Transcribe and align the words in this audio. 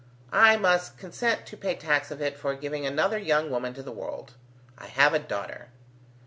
I 0.33 0.57
must 0.57 0.97
consent 0.97 1.45
to 1.45 1.55
pay 1.55 1.75
tax 1.75 2.09
of 2.09 2.23
it 2.23 2.35
for 2.35 2.55
giving 2.55 2.87
another 2.87 3.19
young 3.19 3.51
woman 3.51 3.75
to 3.75 3.83
the 3.83 3.91
world. 3.91 4.33
I 4.75 4.87
have 4.87 5.13
a 5.13 5.19
daughter! 5.19 5.67